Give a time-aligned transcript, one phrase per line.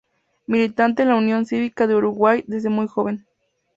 [0.47, 3.27] Militante en la Unión Cívica del Uruguay desde muy joven.